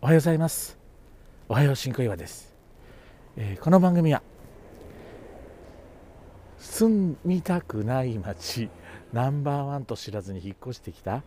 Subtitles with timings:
[0.00, 0.78] おはようございます。
[1.48, 2.54] おはよう新小岩です、
[3.36, 4.22] えー、この番組は
[6.56, 8.70] 住みたくない街
[9.12, 11.24] ナンバーワンと知らずに引っ越してきた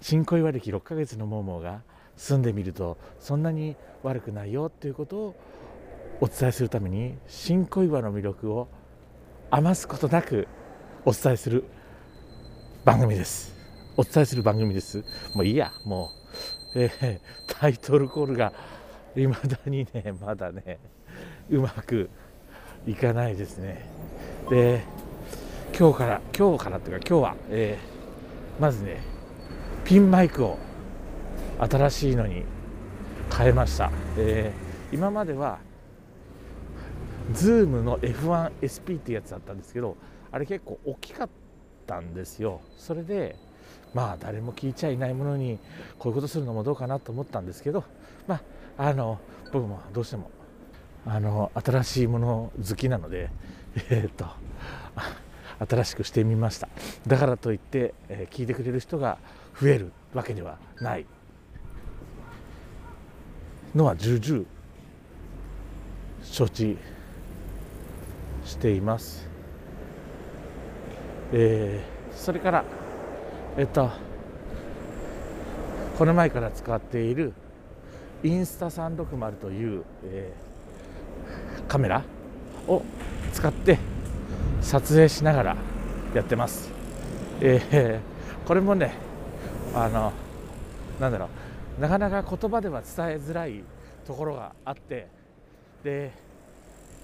[0.00, 1.82] 新小岩歴6ヶ月のモーモーが
[2.16, 3.74] 住んでみるとそんなに
[4.04, 5.34] 悪くないよっていうことを
[6.20, 8.68] お伝えするために新小岩の魅力を
[9.50, 10.46] 余すことなく
[11.04, 11.64] お伝えする
[12.84, 13.52] 番組です。
[13.96, 15.04] お伝えする番組です。
[15.34, 16.21] もういいやもう、
[16.74, 18.52] えー、タイトルコールが
[19.14, 20.78] いまだにねまだね
[21.50, 22.08] うまく
[22.86, 23.86] いかないですね。
[24.48, 24.82] で
[25.78, 29.00] 今日から今日からっていうか今日は、えー、まずね
[29.84, 30.58] ピンマイクを
[31.58, 32.44] 新しいのに
[33.36, 35.58] 変えました、えー、今までは
[37.32, 39.96] Zoom の F1SP ってやつだったんですけど
[40.30, 41.28] あれ結構大きかっ
[41.86, 42.60] たんですよ。
[42.76, 43.36] それで
[43.94, 45.58] まあ誰も聞いちゃいないものに
[45.98, 47.84] こういうことするのもどうかなと思ったんですけど
[48.26, 48.40] ま
[48.78, 49.18] ああの
[49.52, 50.30] 僕もどうしても
[51.06, 53.30] あの新しいもの好きなので
[53.90, 54.26] えー、っと
[55.68, 56.68] 新しくしてみました。
[57.06, 59.18] だからといって、えー、聞いてくれる人が
[59.60, 61.06] 増えるわけではない。
[63.74, 64.44] のは重々
[66.22, 66.76] 承知
[68.44, 69.26] しています、
[71.32, 72.64] えー、それから
[73.58, 73.90] えっと
[75.98, 77.34] この前から使っている
[78.24, 82.02] インスタ360という、えー、カメラ
[82.66, 82.82] を
[83.32, 83.78] 使って
[84.62, 85.56] 撮影しながら
[86.14, 86.70] やってます、
[87.40, 88.94] えー、これもね
[89.74, 90.12] あの
[90.98, 91.28] なんだろ
[91.78, 93.62] うなかなか言葉では伝えづらい
[94.06, 95.08] ところがあって
[95.84, 96.12] で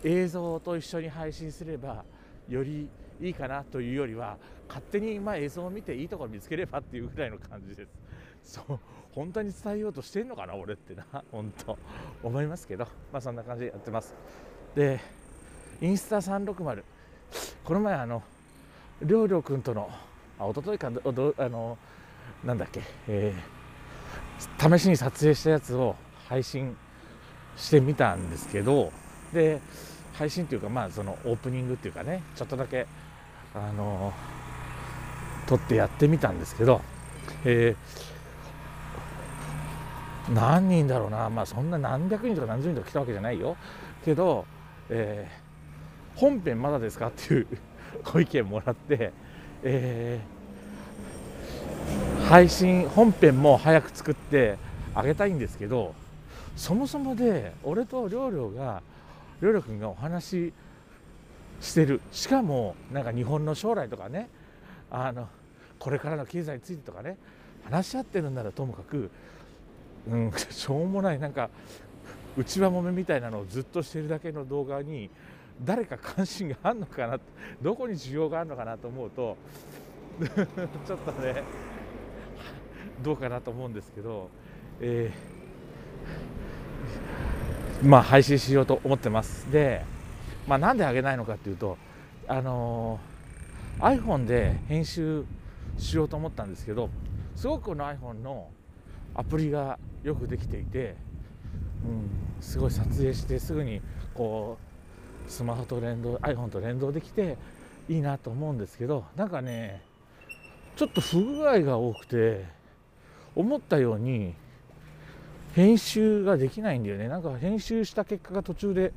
[0.02, 2.04] 映像と一緒に配信すれば
[2.48, 2.88] より
[3.20, 4.36] いいかなというよりは
[4.68, 7.90] 勝手にま映像を見ていいところ見つければっていうぐらいの感じです。
[8.58, 8.78] そう
[9.12, 11.06] 本当に伝えようとしてんのかな俺ってな。
[11.32, 11.78] 本当
[12.22, 12.84] 思いますけど。
[13.12, 14.14] まあそんな感じでやってます。
[14.74, 15.00] で
[15.80, 16.82] インスタ360
[17.64, 18.22] この前あの
[19.02, 19.90] りょうりょうくんとの
[20.38, 21.78] あ一昨日かあの
[22.44, 25.96] なんだっけ、えー、試しに撮影したやつを
[26.28, 26.76] 配信
[27.56, 28.92] してみたんですけど
[29.32, 29.60] で
[30.14, 32.86] 配信っていうかまあそのオープニングっていうかねちょっとだけ
[33.66, 34.12] あの
[35.46, 36.80] 撮ってやってみたんですけど、
[37.44, 43.56] えー、何人だろうなまあそんな何百人とか何十人とか来たわけじゃないよ。
[44.04, 44.46] けど、
[44.90, 47.46] えー、本編まだですかっていう
[48.12, 49.12] ご意見もらって、
[49.62, 54.58] えー、配信本編も早く作って
[54.94, 55.94] あげたいんですけど
[56.56, 58.82] そもそもで俺と亮々が
[59.40, 60.52] 亮々君がお話し
[61.60, 62.00] してる。
[62.12, 64.28] しかもなんか日本の将来とかね
[64.90, 65.28] あの
[65.78, 67.16] これからの経済についてとかね
[67.64, 69.10] 話し合ってるんならともかく、
[70.08, 71.50] うん、 しょうもないなんか
[72.36, 75.10] 内輪もめみたいなのをずっとしてるだけの動画に
[75.64, 77.18] 誰か関心があるのかな
[77.60, 79.36] どこに需要があるのかなと思うと
[80.86, 81.42] ちょっとね
[83.02, 84.30] どうかなと思うんですけど、
[84.80, 85.38] えー
[87.82, 89.50] まあ、配信しようと思ってます。
[89.52, 89.84] で、
[90.46, 91.76] まあ、なんであげないのかっていうと
[92.26, 95.24] あのー、iPhone で編集
[95.78, 96.90] しようと思ったんですけど
[97.36, 98.48] すごくこの iPhone の
[99.14, 100.96] アプリがよくできていて、
[101.84, 103.80] うん、すごい撮影してすぐに
[104.14, 104.58] こ
[105.26, 107.36] うスマホと連動 iPhone と連動できて
[107.88, 109.82] いいなと思うんですけどなんかね
[110.76, 112.44] ちょっと不具合が多くて
[113.34, 114.34] 思ったように
[115.54, 117.08] 編集ができないんだよね。
[117.08, 118.92] なんか編集した結果が途中で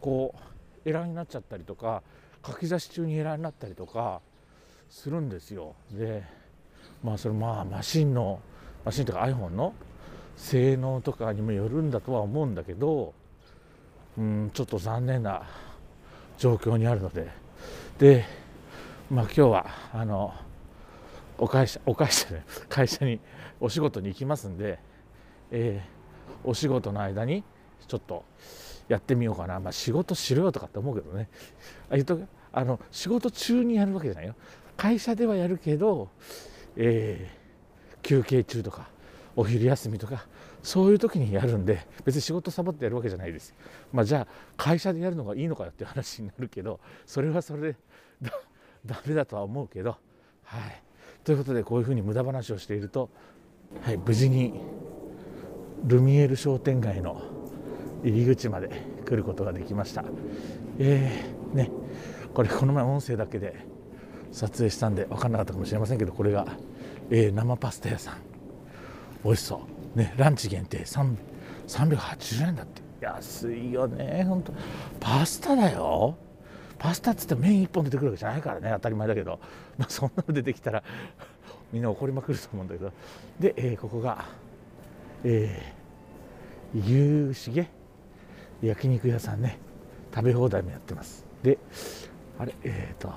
[0.00, 0.53] こう
[0.84, 2.02] エラーになっちゃったりとか
[2.46, 4.20] 書き出し中にエラーになったりとか
[4.90, 5.74] するんですよ。
[5.90, 6.22] で
[7.02, 8.40] まあそれまあマシンの
[8.84, 9.74] マシンとか iPhone の
[10.36, 13.14] 性能とかにもよるんだとは思うんだけど
[14.18, 15.42] うんちょっと残念な
[16.38, 17.28] 状況にあるので。
[17.98, 18.24] で
[19.10, 20.34] まあ今日はあの
[21.38, 23.20] お会社お会社ね会社に
[23.60, 24.78] お仕事に行きますんで
[25.56, 27.44] えー、お仕事の間に
[27.86, 28.24] ちょっと
[28.88, 31.28] やってみようかな、まあ、仕事しろよとかって思うけどね。
[31.90, 32.18] あ言うと
[32.52, 34.34] あの仕事中にやるわけじゃないよ。
[34.76, 36.08] 会社ではやるけど、
[36.76, 38.88] えー、休憩中とか
[39.36, 40.26] お昼休みとか
[40.62, 43.54] そういう時にやるんで別に仕事サボってやるわけじゃないです、
[43.92, 44.26] まあ、じゃあ
[44.56, 47.76] 会社でやるのがいいのかよっていう話になるけどそれはそれで
[48.22, 48.32] だ
[48.86, 49.96] ダメだとは思うけど
[50.44, 50.82] はい。
[51.24, 53.08] ということでこういうふうに無駄話をしていると、
[53.82, 54.60] はい、無事に
[55.84, 57.33] ルミエール商店街の
[58.04, 58.70] 入り口まで
[59.04, 60.04] 来ることができました。
[60.78, 61.70] えー、ね
[62.34, 63.54] これこの前音声だけで
[64.32, 66.46] 撮影したんで分かんなかったかもしれませんけどこれが、
[67.10, 68.16] えー、生パスタ屋さん。
[69.24, 69.62] 美味しそ
[69.94, 69.98] う。
[69.98, 70.78] ねランチ限定。
[70.78, 72.82] 380円だって。
[73.00, 74.52] 安いよねほんと
[75.00, 76.16] パスタだよ。
[76.78, 79.38] パスタっつって麺1本出てくるわけじゃないからね当たり前だけど、
[79.78, 80.82] まあ、そんなの出てきたら
[81.72, 82.92] みんな怒りまくると思うんだけど。
[83.40, 84.26] で、えー、ここが、
[85.22, 87.66] えー、夕重
[88.66, 89.58] 焼肉屋さんね
[90.14, 91.24] 食べ放題もやってます。
[91.42, 91.58] で
[92.38, 93.12] あれえっ、ー、と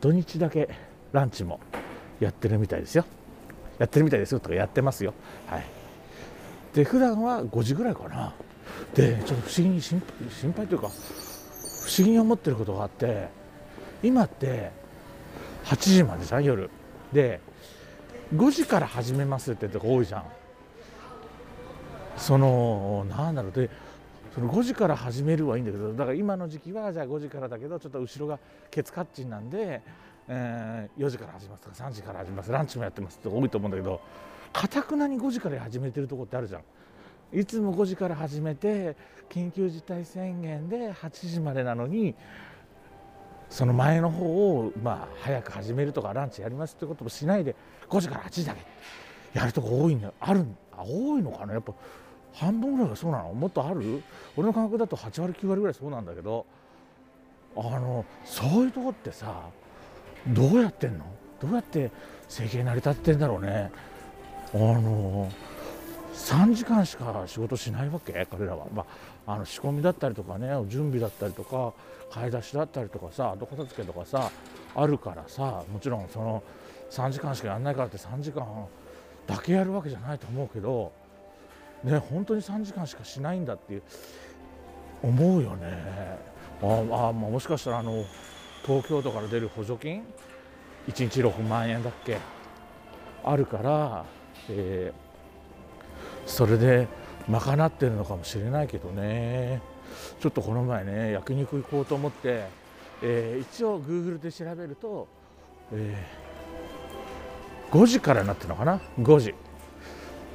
[0.00, 0.68] 土日だけ
[1.12, 1.60] ランチも
[2.20, 3.04] やってるみたいですよ。
[3.78, 5.14] やってるみたいですよとかやってますよ。
[5.46, 5.64] はい。
[6.74, 8.34] で普段は5時ぐらいかな。
[8.94, 10.02] でちょっと不思議に心
[10.56, 10.90] 配というか不
[11.98, 13.28] 思議に思ってることがあって
[14.02, 14.70] 今って
[15.64, 16.70] 8時までじゃん夜。
[17.12, 17.40] で
[18.34, 20.24] 5時から始めますってとこ多いじゃん。
[22.16, 23.52] そのなんだろう。
[23.52, 23.70] で
[24.38, 28.38] その5時から始めるはいいんだけどだから今の時期はじゃあ5時からだけどちょっと後ろが
[28.70, 29.82] ケツカッチンなんで、
[30.28, 34.00] えー、4時から始めますとか3時から始めますランチもやってますって多いと思うんだけど
[34.52, 36.62] かたくなに5時から始めてるとこってあるじゃん。
[37.38, 38.96] いつも5時から始めて
[39.28, 42.14] 緊急事態宣言で8時までなのに
[43.50, 47.54] その前の方をまあ早く始めるとかランチやりますってこともしないで
[47.90, 48.64] 5時から8時だけ
[49.34, 51.52] やるとこ多いんだあるあ多いのかな？
[51.52, 51.74] やっぱ
[52.38, 53.32] 半分ぐらいがそうなの？
[53.34, 54.02] もっとある？
[54.36, 56.46] 俺の感覚だと8割9割ぐらいそうなんだけど
[57.56, 59.42] あのそういうとこってさ
[60.28, 61.04] どうやってんの？
[61.40, 61.90] どうやって
[62.28, 63.70] 生計成り立ってんだろうね。
[64.54, 65.30] あの
[66.14, 68.26] 3時間しか仕事しないわけ？
[68.30, 68.84] 彼らは、ま
[69.26, 71.72] あ、あの仕込みだったりとかね準備だったりとか
[72.10, 74.30] 買い出しだったりとかさ後片付けとかさ
[74.74, 76.42] あるからさもちろんその
[76.90, 78.46] 3時間しかやんないからって3時間
[79.26, 80.90] だけやるわけじゃないと思うけど
[81.84, 83.82] ね本当に3時間しかしないんだっていう
[85.02, 86.18] 思うよね。
[86.62, 88.04] ああ、まあ、もしかしたらあの
[88.64, 90.04] 東京都から出る補助金
[90.88, 92.18] ？1日6万円だっけ？
[93.24, 94.04] あるから、
[94.50, 95.08] えー
[96.26, 96.86] それで
[97.26, 99.62] 賄ってるのかもしれないけどね。
[100.20, 102.44] ちょっとこの前ね焼肉行こうと思って、
[103.02, 105.08] えー、一応 Google で調べると、
[105.72, 109.34] えー、5時からなってるのかな？5時。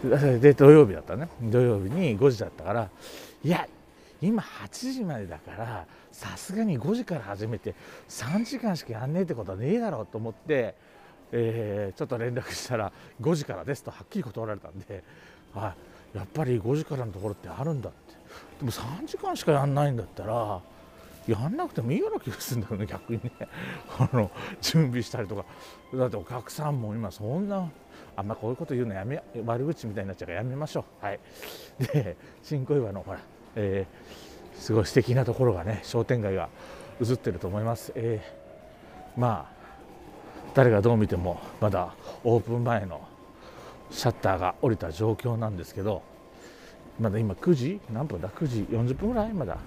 [0.39, 1.29] で土曜日だったね。
[1.41, 2.89] 土曜日に5時だったから
[3.43, 3.67] いや
[4.21, 7.75] 今8時までだからさすがに5時から始めて
[8.09, 10.75] 3時間しかやんねえってことはねえだろうと思って、
[11.31, 12.91] えー、ちょっと連絡したら
[13.21, 15.03] 5時からですとはっきり断られたんで
[15.55, 15.75] あ
[16.13, 18.13] やっぱり5時からのところってあるんだって。
[18.59, 20.61] でも3時間しかやんないんだったら
[21.27, 23.31] やんなくてもいいような気がするんだよね逆にね。
[23.97, 24.29] あの
[24.61, 25.45] 準備したりとか。
[25.93, 27.69] だってお客さんも今そんな
[28.15, 31.05] あんまこういうこと言うのやめ悪口みたいになっちゃうからやめましょう。
[31.05, 31.19] はい。
[31.79, 33.19] で新小岩のほら、
[33.55, 36.49] えー、すごい素敵なところがね商店街が
[37.01, 39.53] 映ってると思います、えー、まあ
[40.53, 43.01] 誰がどう見てもまだオープン前の
[43.89, 46.03] シャッターが降りた状況なんですけど
[46.99, 49.57] まだ今9時何分だ？9時40分ぐらいまだ。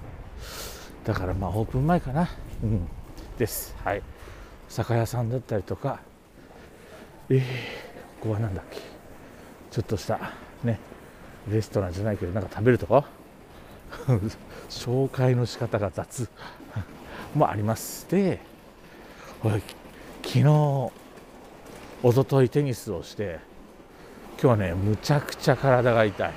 [1.05, 2.29] だからまあオープン前かな。
[2.63, 2.89] うん。
[3.37, 3.75] です。
[3.85, 4.03] はい。
[4.69, 6.01] 酒屋さんだったりとか。
[7.29, 7.43] えー、
[8.27, 8.81] ここは何だっけ？
[9.71, 10.19] ちょっとした
[10.65, 10.81] ね
[11.49, 13.05] レストランじゃないけどなんか食べるとこ？
[14.69, 16.29] 紹介の仕方が雑。
[17.35, 18.41] もありますで
[19.43, 20.41] 昨日
[22.03, 23.39] 一昨日テニスをして
[24.33, 26.33] 今日はねむちゃくちゃ体が痛い。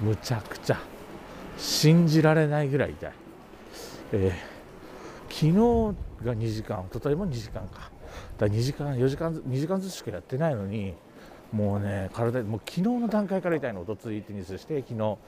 [0.00, 0.78] むちゃくちゃ。
[1.58, 3.12] 信じられないぐらい痛い、
[4.12, 7.90] えー、昨日が2時間一昨日も2時間か。
[8.38, 10.94] だ2時間4時間2時間ずつしかやってないのに
[11.52, 15.18] もうね体もう昨日の段階から痛いのおとついテニスして昨日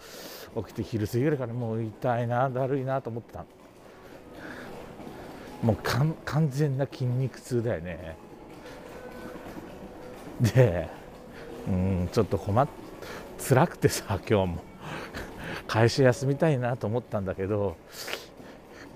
[0.69, 3.45] 起きて昼過ぎぐらいからもう痛いなだるいなと思ってた
[5.63, 6.15] もう完
[6.51, 8.17] 全な筋肉痛だよね。
[10.41, 10.89] で
[11.69, 12.69] うんちょっと困っ
[13.39, 14.73] 辛くてさ今日も。
[15.67, 17.77] 会社休みたいなと思ったんだけど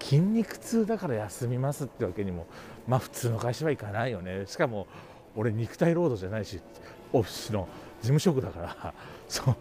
[0.00, 2.46] 筋肉痛だから休みますってわけにも
[2.86, 4.44] まあ普通の会社は行かないよね。
[4.46, 4.86] しかも
[5.36, 6.60] 俺肉体労働じゃないし
[7.12, 7.68] オフィスの
[8.00, 8.94] 事務職だから
[9.28, 9.56] そう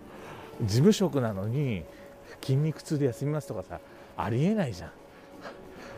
[0.61, 1.83] 事務職なのに
[2.41, 3.79] 筋肉痛で休みますとかさ
[4.17, 4.91] ありえないじゃん。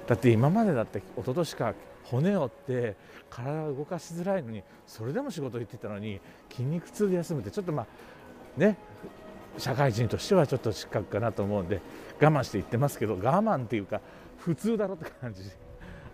[0.08, 1.74] だって今までだって一昨年か
[2.06, 2.96] 骨折って
[3.30, 7.86] 体を動かしづらいのにそれでも仕事行ってたのに筋肉痛で休むってちょっとまあ
[8.60, 8.78] ね
[9.58, 11.82] 社会人としてはちょっと失格かなと思うんで
[12.22, 14.00] 我慢して言ってますけど我慢っていうか
[14.38, 15.42] 普通だろって感じ。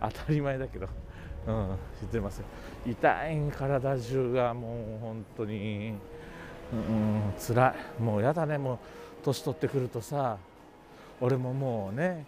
[0.00, 0.88] 当たり前だけど、
[1.46, 2.42] うん、知ってます
[2.86, 5.94] 痛い体中がもう本当に、
[6.72, 8.02] うん、辛い。
[8.02, 8.58] もうやだね。
[8.58, 8.78] もう
[9.24, 10.38] 年取ってくるとさ
[11.20, 12.26] 俺ももうね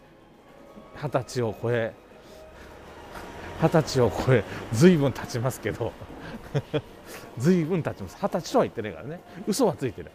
[1.02, 1.92] 二十歳を超え
[3.62, 5.92] 二十歳を超えずいぶん経ちますけど
[7.38, 8.16] ずいぶん経ちます。
[8.20, 9.20] 二十歳とは言ってないからね。
[9.46, 10.10] 嘘はついてる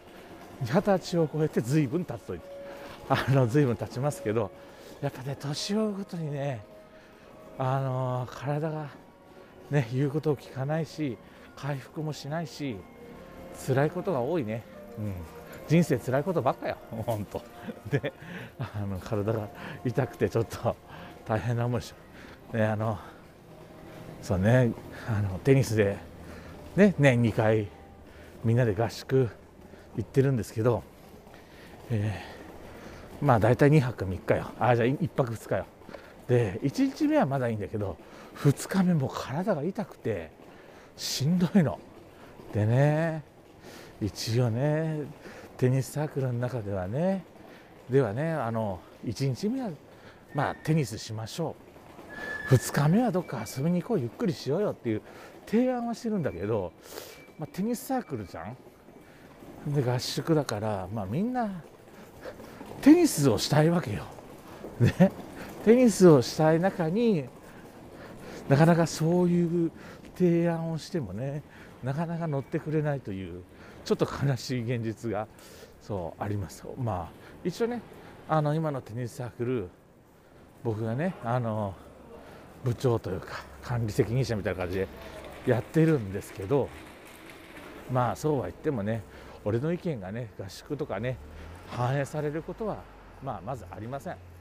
[0.62, 2.36] 二十歳を超えて随分経つと
[3.08, 4.50] あの随分経ちますけど
[5.00, 6.64] やっぱね年を追うごとにね
[7.58, 8.88] あの体が
[9.70, 11.16] ね言うことを聞かないし
[11.56, 12.76] 回復もしないし
[13.66, 14.64] 辛いことが多いね、
[14.98, 15.14] うん、
[15.68, 16.76] 人生辛いことばっかよ。
[17.06, 17.42] 本当
[17.90, 18.12] で
[18.58, 19.48] あの体が
[19.84, 20.76] 痛くてちょっと
[21.26, 21.94] 大変な思いし
[22.52, 22.98] ねあの
[24.22, 24.72] そうね
[25.08, 25.98] あのテニスで
[26.76, 27.68] ね年2回
[28.44, 29.28] みんなで合宿
[29.96, 30.82] 行ってるんですけど、
[31.90, 34.46] えー、まあ大体2泊3日よ。
[34.58, 35.66] あじゃあ1泊2日よ。
[36.28, 37.96] で1日目はまだいいんだけど
[38.36, 40.30] 2日目も体が痛くて
[40.96, 41.78] しんどいの。
[42.52, 43.22] でね
[44.00, 45.02] 一応ね
[45.56, 47.24] テニスサークルの中ではね
[47.88, 49.70] ではねあの1日目は
[50.34, 51.56] まあテニスしましょ
[52.50, 52.54] う。
[52.54, 55.02] 2日目はどっか遊びに行こうゆっくりしようよっていう
[55.46, 56.72] 提案はしてるんだけど、
[57.38, 58.56] まあ、テニスサークルじゃん。
[59.74, 61.62] で合宿だから、まあ、みんな
[62.80, 64.04] テニスをしたいわけよ。
[64.80, 65.12] ね、
[65.64, 67.24] テニスをしたい中に
[68.48, 69.72] なかなかそういう
[70.16, 71.42] 提案をしてもね
[71.82, 73.42] なかなか乗ってくれないという
[73.84, 75.26] ちょっと悲しい現実が
[75.80, 76.64] そうあります。
[76.78, 77.10] まあ
[77.44, 77.80] 一応ね
[78.28, 79.68] あの今のテニスサークル
[80.62, 81.74] 僕がねあの
[82.64, 84.88] 部長というか管理責任者みたいな感じで
[85.46, 86.68] やってるんですけど
[87.90, 89.02] まあそうは言ってもね
[89.44, 91.16] 俺の意見がね合宿とかね
[91.68, 92.78] 反映されることは、
[93.24, 94.31] まあ、まずありません。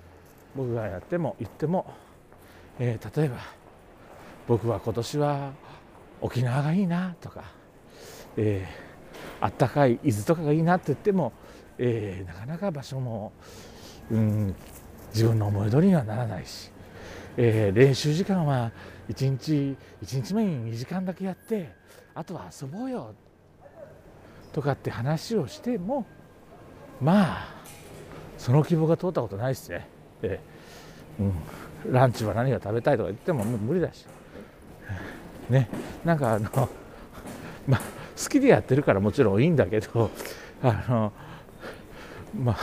[0.56, 1.86] 僕がやっても言っても、
[2.80, 3.38] えー、例えば
[4.48, 5.52] 僕は今年は
[6.20, 7.44] 沖縄がいいなとか、
[8.38, 11.34] えー、あったかい伊豆とかがいいなって言っても、
[11.78, 13.32] えー、なかなか場所も、
[14.12, 14.56] うん、
[15.14, 16.72] 自分の思い通りにはならないし、
[17.38, 18.72] えー、練習時間は
[19.10, 21.74] 1日1日目に2時間だけやって
[22.14, 23.16] あとは遊ぼうよ
[24.54, 26.06] とかって話をしても
[27.00, 27.62] まあ
[28.38, 29.88] その希望が通ったことないですね、
[30.24, 30.40] え
[31.20, 34.06] うん、ランチは何が食べたいとか言っても無理だし。
[35.50, 35.70] ね。
[36.06, 36.50] なんかあの
[37.68, 40.10] ま好きでやってるからもちろんいいんだけど
[40.64, 41.14] あの
[42.38, 42.58] ま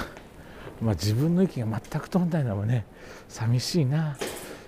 [0.81, 2.87] ま、自分の意見が全く通らないのもね
[3.29, 4.17] 寂しいな。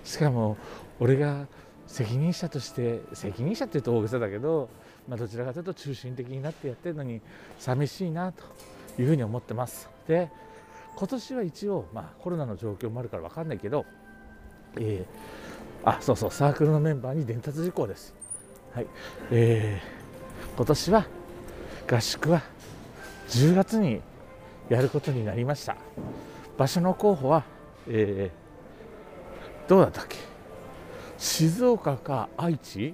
[0.03, 0.57] しかも
[0.99, 1.47] 俺が
[1.87, 4.69] 責任者として責任者って言うと大げさだけど
[5.07, 7.21] ま、どちらかというと中心的になってやってるのに
[7.59, 8.43] 寂しいなと
[8.99, 9.89] いうふうに思ってます。
[10.07, 10.29] で
[10.95, 13.85] 今年は一応、まあ、コロナの状況もあるから分かんないけど、
[14.77, 18.13] えー、あそうそうサークルのメンバーに伝達事項です。
[18.73, 18.87] はい。
[19.31, 21.05] えー、今年は
[21.91, 22.41] 合宿は
[23.29, 24.01] 10月に
[24.69, 25.75] やることになりました。
[26.57, 27.43] 場所の候補は、
[27.87, 30.17] えー、どうだったっけ？
[31.17, 32.93] 静岡か愛知？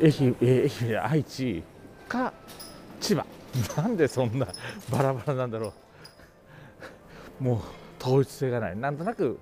[0.00, 0.48] 愛媛愛
[0.90, 1.62] 媛愛知
[2.08, 2.32] か
[3.00, 3.24] 千葉。
[3.76, 4.46] なんでそんな
[4.90, 5.72] バラバラなんだろう。
[7.40, 7.58] もう
[8.02, 8.76] 統一性がない。
[8.76, 9.38] なんとなく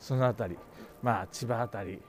[0.00, 0.58] その辺り。
[1.02, 2.02] まあ千葉辺り、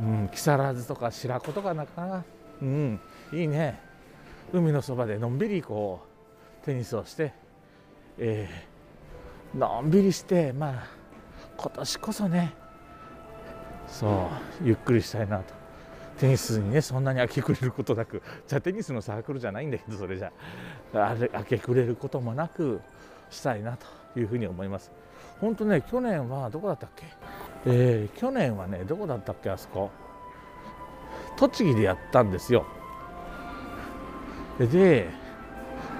[0.00, 2.18] うん、木更津とか白子とかなかな。
[2.18, 2.24] か
[2.60, 3.00] うん
[3.32, 3.80] いいね。
[4.52, 6.00] 海のそばでのんびりこ
[6.62, 7.32] うテニスをして、
[8.18, 10.86] えー、のんびりしてまあ
[11.56, 12.54] 今年こそね。
[13.86, 14.28] そ
[14.62, 15.54] うゆっくりしたいなと。
[16.18, 20.32] テニスにねそんなに明け暮れることなくじゃあテニスのサークルじゃないんだけどそれじゃ。
[20.94, 22.80] あれ明け暮れることもなく
[23.30, 23.86] したいなと。
[24.20, 24.90] いうふうに思います。
[25.40, 27.04] 本当ね去年はどこだったっけ、
[27.66, 29.90] えー、去年はねどこだったっけあそこ？
[31.36, 32.66] 栃木でやったんですよ。
[34.58, 35.08] で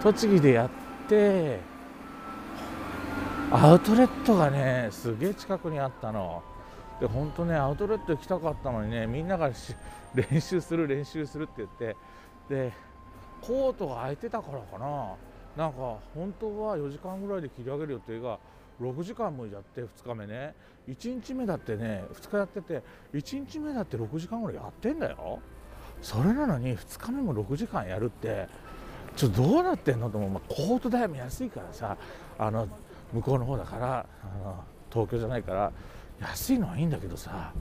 [0.03, 0.71] 栃木でやっ
[1.09, 1.61] て
[3.51, 6.43] アウトレットがねすげえ近くにあったの。
[7.01, 9.51] で本当ねアウトレット行きたかったのにねみんなが
[10.15, 11.97] 練習する練習するって言って
[12.49, 12.73] で
[13.41, 15.15] コートが空いてたからかな。
[15.59, 18.39] なんか本当は4時間ぐらいで切り上げる予定が
[18.81, 20.55] 6時間もやって2日目ね。
[20.87, 25.41] 1日目だってね2日やってて1日目だって6時間ぐらいやってんだよ。
[26.01, 28.47] それなのに2日目も6時間やるって
[29.17, 31.97] ちょっとどうなってんのと思う、まあ、コート代も安いからさ
[32.39, 32.69] あの
[33.13, 35.73] 向こうの方だからあの東京じゃないから
[36.21, 37.53] 安いのはいいんだけどさ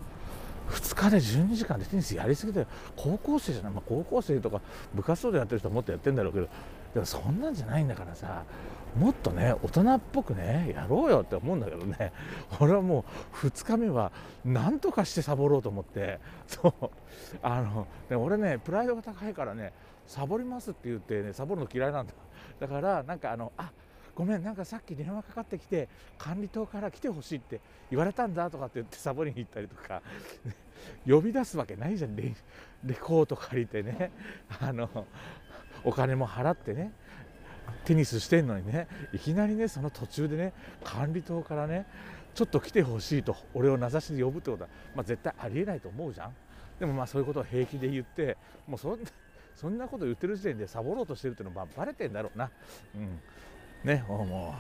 [0.70, 4.62] 2日で12時間でテニスやりすぎて高校生じゃない、まあ、高校生とか
[4.94, 6.48] 部活動でやってる人はもっとやってんだろうけど
[6.94, 8.44] でもそんなんじゃないんだからさ
[8.98, 12.12] もっとね大人っぽくねやろうよって思うんだけどね。
[12.60, 13.06] 俺はも
[13.44, 14.12] う2日目は
[14.44, 16.20] 何とかしてサボろうと思って。
[16.48, 16.89] そう。
[17.44, 19.74] あのね俺ねプライドが高いからね
[20.08, 22.13] サボりますって言ってねサボるの嫌いなんだ。
[22.60, 23.72] だからなんかあのあ
[24.15, 30.01] ごめんなんかさっき電話かかってきて管理棟から来てほしいって言われたんだとかって言ってサボりに行ったりとか。
[31.08, 32.34] 呼び出すわけないじゃんレ
[32.84, 34.12] レコード借りてね。
[34.62, 34.89] あの
[35.84, 36.91] お金も払ってね
[37.86, 40.53] テニスしてんのにねいきなりねその途中でね
[40.84, 41.86] 管理棟からね
[42.34, 46.36] ちょっと来てほしいと俺を名指しで呼ぶってことは、まあ、絶対ありえないと思うじゃん。
[46.79, 49.00] でもまあそういうことを平気で言ってもうそん
[49.55, 52.51] そんなこと言ってる時点でサボろうとしてるっていうのはバレてんだろうな、
[52.96, 53.19] うん。
[53.84, 54.53] ね、も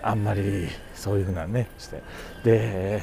[0.00, 2.02] うあんまりそういうふうなねして。
[2.44, 3.02] で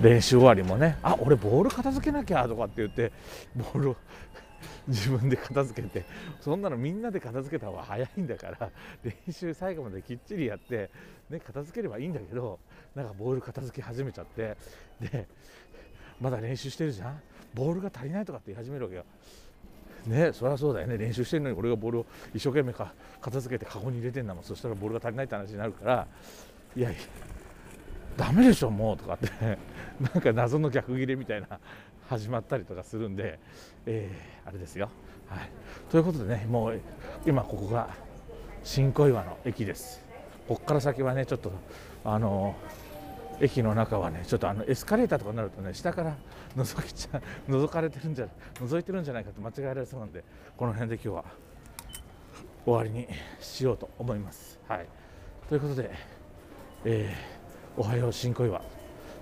[0.00, 3.10] 練習終わりもねあ俺ボール片付けなきゃとかって言って
[3.56, 3.96] ボール
[4.88, 6.04] 自分で片付けて
[6.40, 8.70] そんなのみんなで片付けた方が早いんだから
[9.04, 10.90] 練習最後まできっちりやって、
[11.30, 12.58] ね、片付ければいいんだけど
[12.94, 14.56] なんかボール片付け始めちゃって
[15.00, 15.26] で
[16.20, 17.20] まだ練習してるじゃん？
[17.54, 19.04] ボールが足りないとかって言い始めるわけよ。
[20.06, 20.98] ねそりゃそうだよね。
[20.98, 24.44] 練習してるのに俺がボールを一生懸命か片付けてカゴに入れてんだもん。
[24.44, 26.06] そしたらボールが足りないって話になるから
[26.76, 26.98] いやいや
[28.16, 29.28] ダメでしょもうとかって
[30.00, 31.58] なんか謎の逆ギレみたいな
[32.08, 33.38] 始まったりとかするんで、
[33.86, 34.90] えー、あれですよ、
[35.28, 35.50] はい、
[35.90, 36.80] ということでねもう
[37.26, 37.90] 今ここが
[38.64, 40.02] 新小岩の駅です。
[40.46, 41.52] ここから先はねちょっと
[42.04, 42.54] あの
[43.40, 46.16] 駅の中はねちょっとあのエスカレーターとかになるとね下から
[46.56, 50.22] 覗きちゃ覗かれてるんじゃ覗いてるんじゃないかと間違えられそうなんで
[50.56, 51.24] この辺で今日は
[52.64, 53.08] 終わりに
[53.40, 54.60] しようと思います。
[54.68, 54.86] はい、
[55.48, 55.90] ということで、
[56.84, 57.41] えー、
[57.76, 58.60] おはよう新小岩、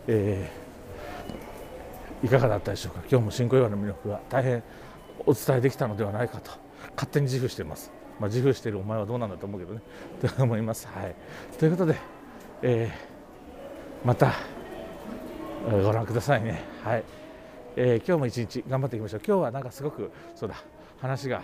[0.07, 3.01] えー、いかがだったでしょうか？
[3.11, 4.63] 今日も新小岩の魅力が大変
[5.27, 6.51] お伝えできたのではないかと
[6.95, 7.93] 勝手に自負しています。
[8.19, 9.81] まあ、自負しているお前はどうなんだと思うけどね
[10.37, 10.87] と思います。
[10.89, 11.15] はい、
[11.59, 11.97] ということで、
[12.63, 13.11] えー
[14.03, 14.33] また
[15.71, 16.63] ご覧くださいね。
[16.83, 17.05] はい、
[17.77, 19.21] えー、今日も一日頑張っていきましょう。
[19.27, 20.55] 今日はなんかすごくそうだ
[21.03, 21.43] 話が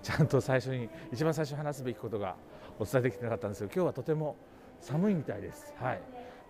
[0.00, 2.36] ちゃんと最初に一番最初に話すべきことが
[2.78, 4.36] お伝えできてなかったんですけど、今日はとても
[4.80, 5.74] 寒いみたいです。
[5.80, 6.00] はい、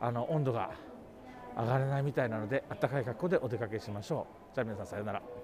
[0.00, 0.71] あの温度が
[1.57, 4.55] 上がらないみたいなので、暖かい格好でお出かけしましょう。
[4.55, 5.38] じゃあ皆さんさようなら。